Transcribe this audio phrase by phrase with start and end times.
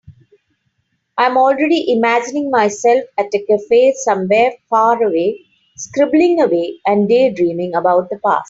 [1.15, 5.45] I am already imagining myself at a cafe somewhere far away,
[5.77, 8.39] scribbling away and daydreaming about the past.